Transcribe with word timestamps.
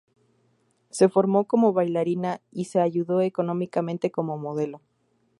Se 0.89 1.09
formó 1.09 1.45
como 1.45 1.73
bailarina 1.73 2.41
y 2.51 2.65
se 2.65 2.79
ayudó 2.81 3.21
económicamente 3.21 4.09
como 4.09 4.35
modelo. 4.35 4.81